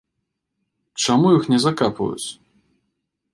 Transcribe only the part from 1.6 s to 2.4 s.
закапваюць?